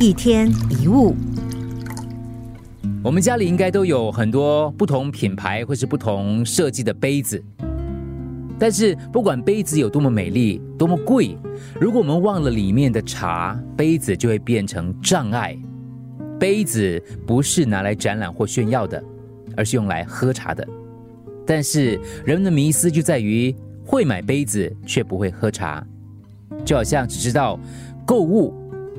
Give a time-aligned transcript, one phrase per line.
[0.00, 1.12] 一天一物，
[3.02, 7.42] 我们家里应该都有很多不同品牌或是不同设计的杯子，
[8.60, 11.36] 但是不管杯子有多么美丽、多么贵，
[11.80, 15.58] 如果我们忘了里面的茶，杯子就会变成障碍。
[16.38, 19.02] 杯子不是拿来展览或炫耀的，
[19.56, 20.64] 而是用来喝茶的。
[21.44, 23.52] 但是人们的迷思就在于
[23.84, 25.84] 会买杯子却不会喝茶，
[26.64, 27.58] 就好像只知道
[28.06, 28.54] 购物。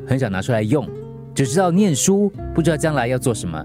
[0.09, 0.89] 很少拿出来用，
[1.35, 3.63] 只知道念书，不知道将来要做什么；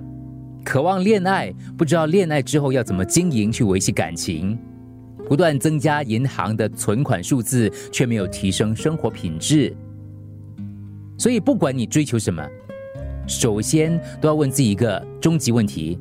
[0.62, 4.54] 渴望恋爱，不知道恋爱之后要怎么经营去维系感情；
[5.26, 9.74] 不断增加银行的存款数字，却没有提升生活品质。
[11.16, 12.46] 所以，不管你追求什么，
[13.26, 15.98] 首先都要问自己一个终极问题：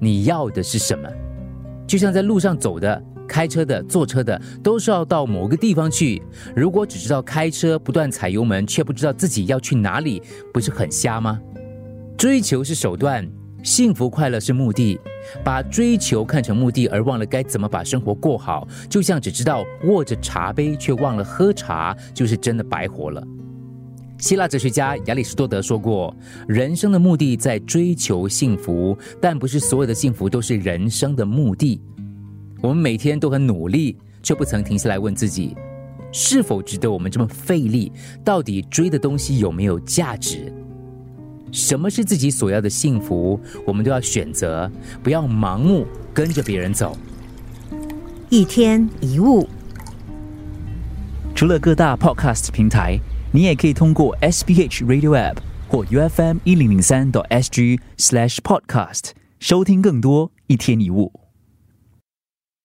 [0.00, 1.06] 你要的是什么？
[1.86, 3.04] 就像在路上走的。
[3.26, 6.22] 开车的、坐车的，都是要到某个地方去。
[6.54, 10.22] 如果只知道开车，不断踩油门，却不知道自己要去哪里，
[10.52, 11.40] 不是很瞎吗？
[12.16, 13.28] 追求是手段，
[13.62, 14.98] 幸福快乐是目的。
[15.42, 23.26] 把追求看成目的，而忘了该怎么把生活过好，就像只知道握着茶杯，却忘了喝茶，就是真的白活了。
[24.18, 26.14] 希腊哲学家亚里士多德说过
[26.46, 31.80] ：“人生的目的在追求幸福，但不是所有的幸福都是人生的目的。”
[32.64, 35.54] 我们每天都很努力，却不曾停下来问自己，
[36.10, 37.92] 是否值得我们这么费力？
[38.24, 40.50] 到底追的东西有没有价值？
[41.52, 43.38] 什么是自己所要的幸福？
[43.66, 46.96] 我们都要选择，不要盲目跟着别人走。
[48.30, 49.46] 一天一物，
[51.34, 52.98] 除了各大 Podcast 平台，
[53.30, 55.36] 你也可以通过 SBH Radio App
[55.68, 61.12] 或 UFM 一零零三 SG Slash Podcast 收听更多一天一物。